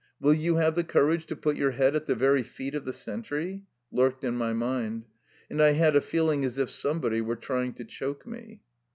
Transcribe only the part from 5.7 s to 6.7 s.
had a feeling as